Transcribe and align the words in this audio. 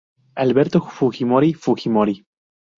Alberto 0.43 0.79
Fujimori 0.79 1.53
Fujimori. 1.53 2.19